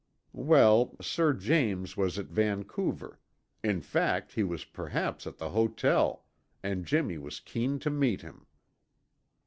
[0.33, 3.19] Well, Sir James was at Vancouver;
[3.63, 6.25] in fact, he was perhaps at the hotel,
[6.63, 8.47] and Jimmy was keen to meet him.